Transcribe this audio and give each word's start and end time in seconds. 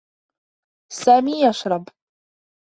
سامي 0.93 1.45
يشرب. 1.45 1.85